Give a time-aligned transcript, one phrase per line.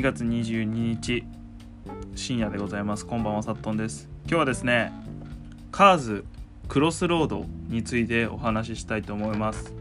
[0.00, 1.24] 2月22日
[2.14, 3.04] 深夜でございます。
[3.04, 4.08] こんばんはさっとんです。
[4.22, 4.92] 今日はですね
[5.70, 6.24] カーズ
[6.68, 9.74] クロスロードについてお話ししたいと思います。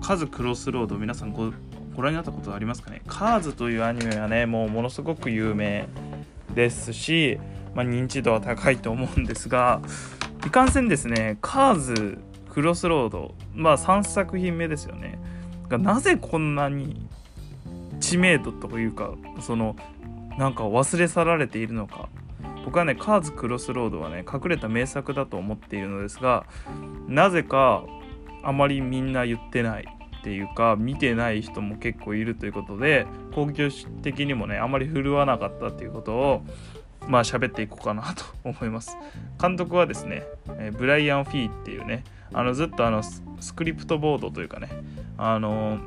[0.00, 1.52] カーズクロスロード皆さんご
[1.96, 3.02] ご覧になったことありますかね？
[3.08, 5.88] カーズというアニメはねもうものすごく有名
[6.54, 7.40] ですし、
[7.74, 9.82] まあ、認知度は高いと思うんですが
[10.46, 12.18] いかんせんですねカーズ
[12.50, 15.18] クロスロードまあ3作品目ですよね。
[15.68, 17.08] がなぜこんなに
[18.00, 19.76] 知名度というかその
[20.38, 22.08] なんか忘れ去られているのか。
[22.64, 26.44] 僕はねカーズクロスロードはね隠れた名作だと思っているのですが
[27.08, 27.84] なぜか
[28.42, 29.88] あまりみんな言ってない
[30.20, 33.70] っていうか見てない人も結構いるということで興行
[34.02, 36.42] 的にもねあまり振るわなかったっていうことを
[37.08, 38.96] まあ喋っていこうかなと 思います。
[39.40, 40.24] 監督はですね
[40.76, 43.22] ブライアン・フィーっていうねあのずっとあのス
[43.54, 44.68] クリプトボードというかね
[45.16, 45.78] あの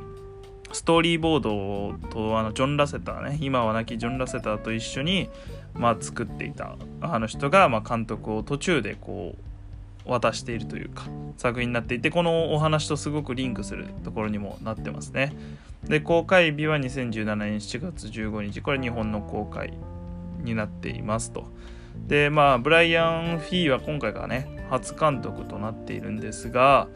[0.74, 5.30] ストーリーボードとあのジョン・ラセターね今は亡きジョン・ラセターと一緒に、
[5.74, 11.06] まあ、作っていたあの人が、まあ、監督を途中でこう渡しているというか
[11.38, 15.34] 作品になっていてこのお話とすごくリンクするところにもなってますね。
[15.86, 19.74] で公開日は2017年7月15日これ日本の公開
[20.44, 21.46] になっていますと。
[22.08, 26.88] でまあブライアン・フィーは今回がね初監督となっているんですが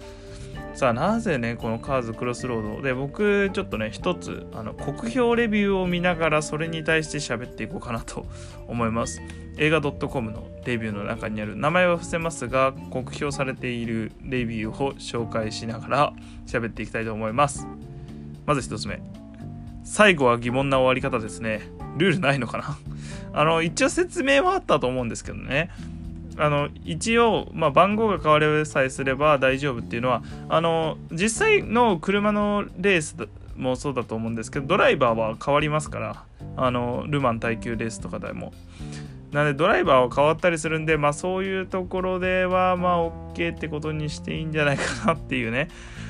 [0.77, 8.27] さあなぜねこのカーズクロスロードで僕ちょっとね一つあの国評レビューを見ながらそれに対して喋っていこうかなと
[8.67, 9.19] 思います。
[9.57, 16.13] 映画 .com のレビューの中にある名前は伏せますが酷評されているレビューを紹介しながら
[16.45, 17.65] 喋っていきたいと思います。
[18.45, 19.01] まず一つ目。
[19.83, 21.61] 最後は疑問な終わり方ですね。
[21.97, 22.77] ルールないのかな？
[23.33, 25.71] あの一応説明はあったと思うんですけどね。
[26.37, 33.15] あの一応、まあ、番号が変われさえすれば大丈夫っていうのはあの実際の車のレース
[33.55, 36.23] もそうだと思うんですけどドライバーは変わりますから
[36.55, 38.53] あのルマン耐久レースとかでも。
[39.31, 45.67] なのでドライバーは変わったりするんで、まあ、そういうところではまあ OK ってことにしていいんじゃないかなっていうね。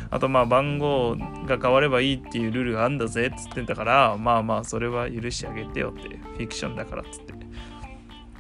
[0.10, 7.34] あとまあ番号が変わればいいっていうルールがあんだぜっつってんだからまあまあそれは許してあげてよってフィクションだからっつって。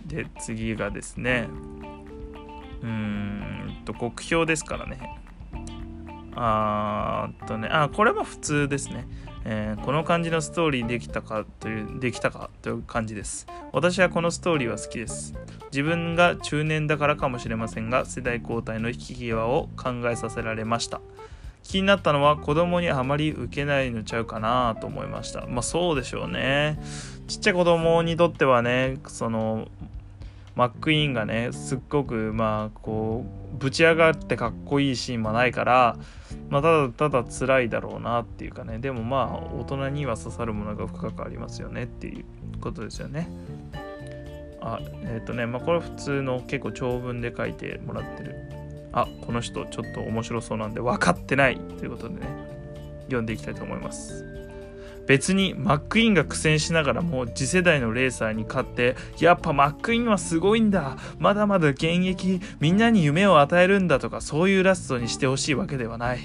[0.05, 1.47] で次がですね。
[2.87, 5.19] うんと国評ですからね。
[6.35, 9.07] あーっとねあこれは普通ですね、
[9.43, 13.47] えー、この感じのストーリーできたかというできたかという感じです。
[13.73, 15.33] 私はこのストーリーは好きです。
[15.71, 21.01] 自分が中年だからかもしれませんが世代交代の引き際を考えさせられました。
[21.63, 25.45] 気になったのは子供にあまり受けないのちゃうかなと思いました。
[25.47, 26.79] まあそうでしょうね。
[27.27, 29.67] ちっちゃい子供にとってはねその
[30.57, 33.23] マック・イーンがねすっごくまあこ
[33.53, 35.97] うぶち上がってかっこいいシーンもないから、
[36.49, 42.25] まあ、ただただ辛いだろうなっていうかねでもまあ大人には刺さるものが深くありますよねっていう
[42.59, 43.29] ことですよね。
[44.59, 48.35] あえっ、ー、とねまあこれ普通の結構長文で書いてもらってる
[48.93, 52.21] あこの人ちょっと面白そうなんで分かってないということでね
[53.03, 54.46] 読んでいきたいと思います。
[55.07, 60.97] 別にマックイーンが苦戦しながらも次世代のレーサーに勝ってやっぱマックイーンはすごいんだ。
[61.17, 66.19] まだまだ現役みんなに夢を与えるんだとかそういうラストにしてほしいわけではない。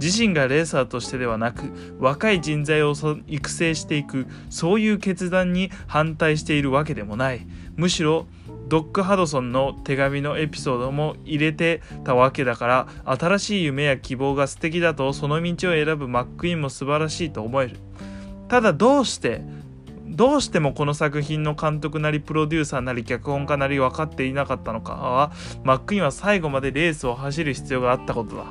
[0.00, 2.94] 自身がレーサーとしてではなく若い人材を
[3.26, 7.46] 育成していくそういう決断に反対しているわけでもない。
[7.76, 8.26] むしろ
[8.68, 17.76] ドック・ハドソンの手紙のエピソードも入れてたわけだから新しい夢や希望が素敵だとその道を選ぶマックイーンも素晴らしいと思える。
[18.48, 19.42] ただどうして
[20.06, 25.32] どうしてもこの作品の監督なりプロデューサーなり脚本家なり分かっていなかったのかは
[25.62, 28.46] マックイーンは最後までレースを走る必要があったことだ。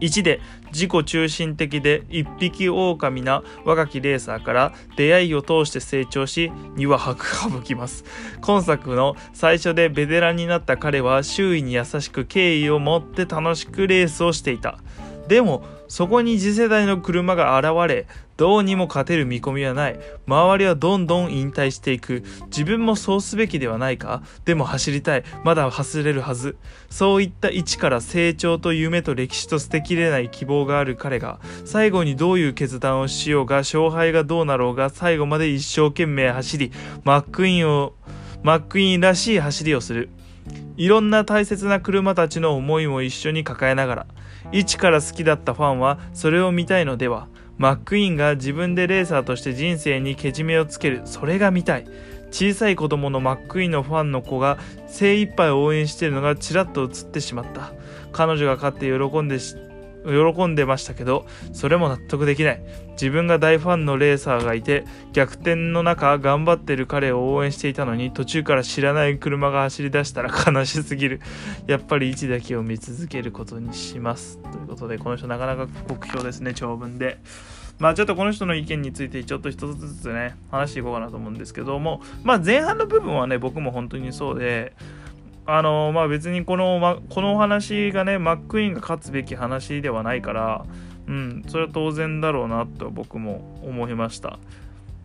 [0.00, 0.40] 1で
[0.72, 8.04] 自己中心的で一匹狼な若きレーサーから出会いを通して成長し2は白省きます。
[8.40, 14.78] 今作の最初でベテランになった彼は周囲に優しく敬意を持って楽しくレースをしていた。
[15.28, 19.98] でもそこに次世代の車が現れどうにも勝てる見込みはない。
[20.26, 22.24] 周りはどんどん引退していく。
[22.46, 24.22] 自分もそうすべきではないか。
[24.44, 25.24] でも走りたい。
[25.44, 26.56] まだ走れるはず。
[26.90, 36.72] そういった位置から成長と夢と歴史と捨てきれない希望がある彼が最後にどういう決断をしようが勝敗がどうなろうが最後まで一生懸命走り
[37.04, 37.94] マックインを
[38.42, 40.08] マックインらしい走りをする。
[40.76, 44.06] いろんな大切な車たちの思いも一緒に抱えながら
[44.50, 47.28] 一から好きだったファンはそれを見たいのでは。
[47.56, 51.02] マックイーンが自分でレーサーとして人生にけじめをつける。
[51.04, 51.86] それが見たい。
[52.30, 54.58] 小さい子供のマックイーンのファンの子が
[54.88, 57.72] 精一杯応援しているのがちらっと映ってしまった。
[58.12, 59.38] 彼女が勝って喜んで
[60.04, 62.62] 喜んでましたけどそれも納得できない。
[62.92, 71.20] 自分が大ファンのレーサーがいて逆転の中頑張ってる彼を応援していたのに途中から知らない車が走り出したら悲しすぎる。
[71.66, 74.38] やっぱり位置だけを見続けることにします。
[74.52, 77.18] ということでこの人なかなか酷評ですね長文で。
[77.78, 82.00] まあちょっとこの人の意見についてちょっと一つずつね話していこうかなと思うんですけども。
[82.22, 84.74] まあ前半の部分はね僕も本当にそうで
[85.46, 90.64] あのまあ別にこの、ま、このお話がねマックイーンが勝つべき話ではないから
[91.06, 94.38] うんそれは当然だろうなと僕も思いました。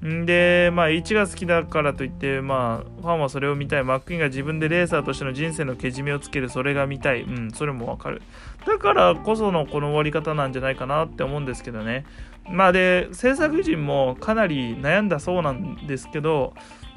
[0.05, 3.83] んでまあ1が好きだからといってまあファンはそれを見たい。
[3.83, 7.23] マックイーンが自分でレーサーとしての人生のけじめをつけるそれが見たい。
[7.23, 8.21] うんそれもわかる。
[8.65, 12.05] だからこそのこの終わり方なんじゃないかなって思うんですけどね。
[12.49, 16.53] まあで制作陣もかなり悩んだそうなんですけど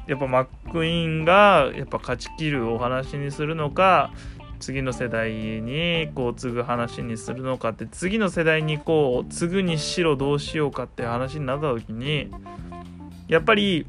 [0.06, 4.12] やっぱマックイーンがやっぱ勝ちきるお話にするのか
[4.58, 12.30] 次の世代にこう継ぐ話にするのかって次の世代にこう継ぐにしろどうしようかって話になった時に
[13.28, 13.86] やっぱり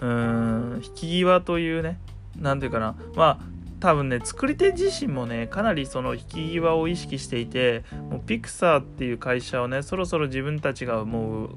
[0.00, 1.98] うーん引き際というね
[2.36, 3.50] 何て言うかなまあ
[3.80, 11.50] 多分ね作り手自身もねかなりその引き際を意識していてもうピクサーっていう会社をねそろそろ自分たちがもう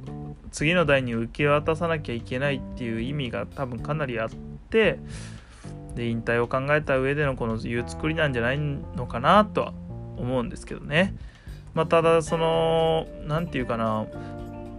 [0.53, 4.29] 次の代に受け渡さなきゃいけないっていう意味が多分かなりあっ
[4.69, 5.00] て
[5.95, 9.73] で引退を考えた上でのこのいう作りなんじゃないのかなとは
[10.17, 11.15] 思うんですけどね。
[11.73, 14.05] まあ、ただその何て言うかな。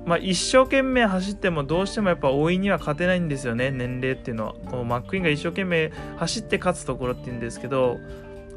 [0.06, 3.71] まあ、一生懸命走ってもどうしてもやっぱ老いには勝てないんですよね。
[3.71, 4.53] 年齢っていうのは。
[4.53, 7.99] このマックイーンが一生懸命走って勝つところっていうんですけど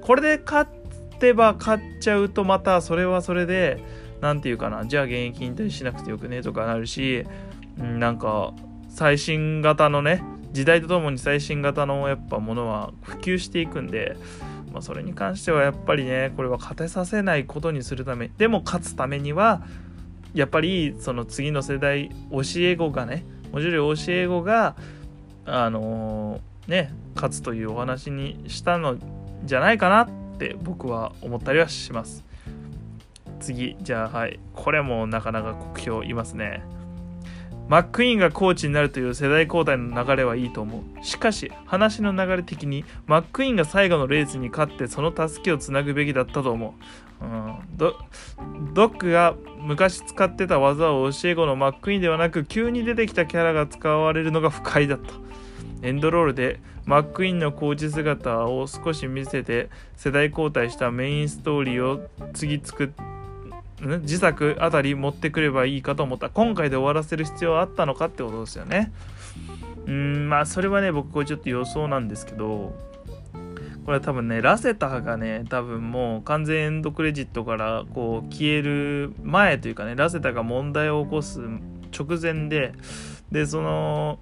[0.02, 0.68] これで勝
[1.20, 3.82] てば勝っちゃうとまたそれはそれで
[4.22, 7.26] 何て言うかなじゃあ現役引退しなくてよくねとかなるし
[7.78, 8.54] なんか
[8.90, 14.18] 最新型のね時代とともに最新型のやっぱものは普及していくんで、
[14.72, 19.62] まあ、それに関してはやっぱりねこれは勝てさせないことにするためでも勝つためには
[20.34, 24.76] やっぱりその次の世代教え子がね文字通り教え子が
[25.46, 28.98] あのー、ね勝つというお話にしたの
[29.46, 32.27] じゃないかなって僕は思ったりはします。
[33.48, 36.62] 次じゃあはいこれもなかなか酷評いますね
[37.70, 41.06] マックイーンがコーチになるという世代交代の流れはいいと思う。
[41.06, 46.76] しかし、話の流れ的に、マックイーンが最後のレースに勝ってその助けをつなぐべきだったと思
[47.22, 47.26] う。
[47.26, 47.94] うん、ド
[48.74, 55.16] ドックが昔使ってた技を教え子のマックイーンではなく、急に出てきたキャラが使われるのが不快だった。
[55.82, 63.17] エンドロールでマックイーンのコーチ姿を少し見せて世代交代したメインストーリーを次作って
[63.82, 66.30] 自作あたり持ってくればいいかと思った。
[66.30, 68.92] 今回で終わらせる必要はあったのかってことですよね。
[69.86, 72.76] うんまあそれはね僕これちょっと予想なんですけど
[73.86, 81.40] これは多分ねラセタがね多分もう完全エンドクレジットからこう消える前というかねラセタが問題を起こす
[81.98, 82.74] 直前で
[83.32, 84.20] でその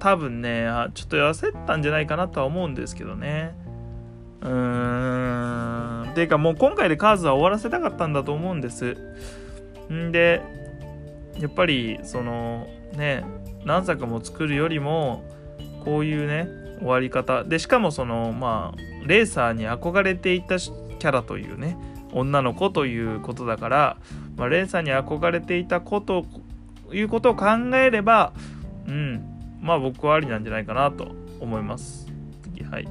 [0.00, 3.54] 多分ねちょっと焦ったんじゃないかなとは思うんですけどね。
[4.40, 5.95] うーん。
[6.16, 8.96] ていうかもう今回でカーズは終わらせたかったんだと思うんです。
[9.92, 10.40] んで、
[11.38, 13.22] やっぱりそのね、
[13.66, 15.22] 何作も作るよりも、
[15.84, 16.48] こういうね、
[16.78, 17.44] 終わり方。
[17.44, 21.76] で、しかもその、まあ、レーサーに憧れていたキャラというね、
[22.14, 23.96] 女の子ということだから、
[24.38, 26.24] まあ、レーサーに憧れていたこと
[26.94, 28.32] いうことを考えれば、
[28.88, 32.06] うん、まあ僕はありなんじゃないかなと思います。
[32.70, 32.88] はい。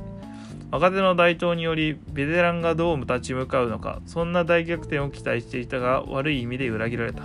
[0.75, 7.23] 若手の台頭によりベテランがどう立ち向かうのかそんな大逆転を期待していたが悪い意味で裏切られた。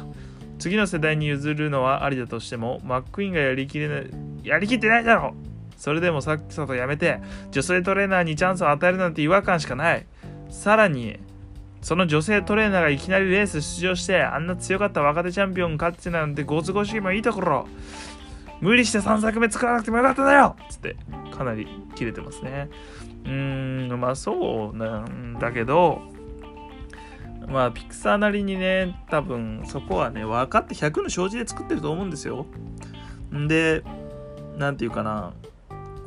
[0.60, 4.10] 次の世代に譲るのはありだとしてもマックイーンがやりきれない
[4.44, 5.34] やりきってないだろ
[5.76, 10.06] それでもさっさとやめて女性トレーナーにチャンスを与えるなんて違和感しかない。
[10.48, 11.18] さらに
[11.82, 17.66] その女性トレーナーがいきなりレース出場してあんな強かった若手チャンピオン勝ってなんてご都合主義もいいところ。
[18.60, 20.56] 無理して3作目作らなくてもよかっただよ。
[20.68, 20.96] つって
[21.34, 22.68] かなり切れてますね。
[23.24, 26.00] うーんまあそうなんだけど
[27.46, 32.46] まあピクサーなりにね多分そこはね分かって100の障子で作ってると思うんですよ。
[33.34, 33.82] んで
[34.56, 35.32] 何て言うかな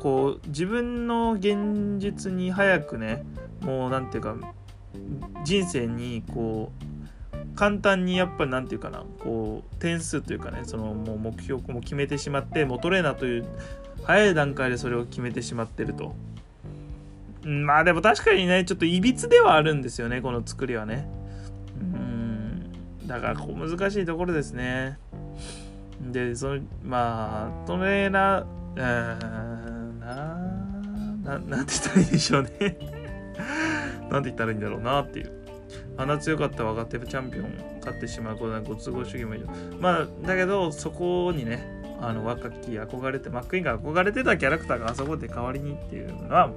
[0.00, 3.24] こう自分の現実に早くね
[3.62, 4.54] もう何て言うか
[5.44, 6.94] 人生にこう
[7.54, 13.46] 簡単にやっぱり何て言うかなこう点数というかねそのもう目標も決めてしまってもうトレーナーという
[14.02, 16.14] 早い段階でそれを決めてしまってると。
[17.44, 21.08] まあでも確かにね、ちょっといびつではあるんですよね、この作りはね。
[21.78, 23.06] うん。
[23.06, 24.98] だからこう難しいところですね。
[26.10, 32.50] で、その、まあ、トレーナー、うーん、な、な、なんて言ったらいいでしょうね。
[34.10, 35.44] なんて言ったらいいんだろうなっていう。
[35.96, 39.46] あんな強かった若手チャンピオン勝ってしまうことはご都合主義もいる
[39.80, 41.64] まあだけどそこにね
[42.00, 46.50] あの若き憧れてマックイーンが憧れてたキャラクターがあそこで代わりにっていうのは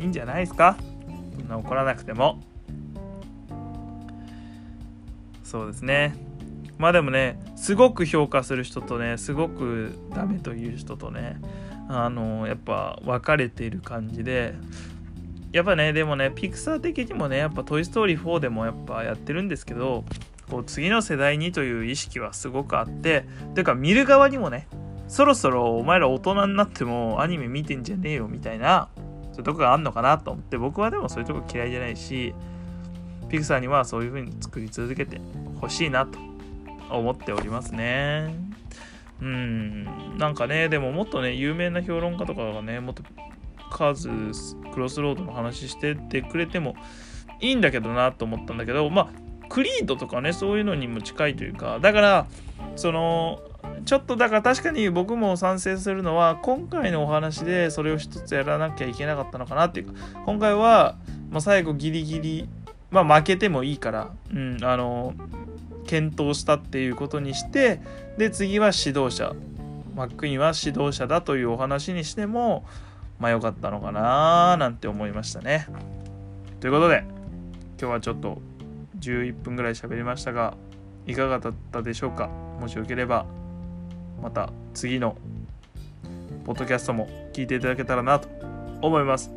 [0.00, 0.76] いいんじゃないですか？
[1.38, 2.40] そんな怒らなくても。
[5.44, 6.14] そうですね。
[6.78, 11.38] まあでもねすごく評価する人とねすごくダメという人とね
[11.88, 14.54] あのやっぱ分かれている感じで
[15.52, 20.04] やっぱねでもねピクサー的にもねやっぱ「トイ・ストーリー4」でもやっぱやってるんですけど
[20.48, 24.66] こう次の世代にという意識はすごくあってていうか見る側にもね
[25.06, 28.88] そろそろお前ら大人になってもアニメ見てんじゃねえよみたいな
[29.40, 32.34] そういうとこがあんのかなと思って僕はでもそういうとこ嫌いじゃないし
[33.30, 35.20] ピクサーにはそういう風に作り続けて
[35.60, 36.18] ほしいなと
[36.90, 38.34] 思っておりますね。
[39.22, 43.02] うん、なんかね、でももっとね、有名な評論家とかがね、もっと
[43.70, 44.08] 数、
[44.72, 46.74] クロスロードの話してってくれても
[47.40, 52.26] いいんだけどなと思ったんだけど、まあ、クリードとかね、そういうのにも近いというか、だから、
[52.76, 53.40] その、
[53.84, 59.92] ちょっとだから確かに僕も賛成するのは今回のお話でそれを一つやらなきゃいけなかったのかなっていうか
[60.26, 60.96] 今回は、
[61.30, 62.48] まあ、最後ギリギリ
[62.90, 65.14] まあ負けてもいいから、うん、あの
[65.86, 67.80] 検討したっていうことにして
[68.18, 69.34] で次は指導者。
[69.92, 72.64] マックインは指導者だというお話にしても
[73.18, 75.66] まあ良かったのかななんて思いましたね。
[76.60, 77.02] ということで
[77.78, 78.40] 今日はちょっと
[79.00, 80.56] 11分ぐらい喋りましたが
[81.06, 82.28] いかがだったでしょうか？
[82.28, 83.26] もしよければ。
[84.22, 85.16] また次の
[86.44, 88.28] ポッドキャストも聞いていただけたらなと
[88.82, 89.30] 思います。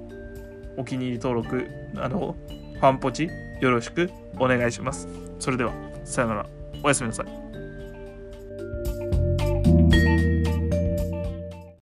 [0.77, 3.29] お気に入り登録、あの、ファンポチ
[3.61, 4.09] よろしく
[4.39, 5.07] お願いします。
[5.39, 5.73] それでは、
[6.03, 6.45] さよなら。
[6.83, 7.42] おやすみなさい。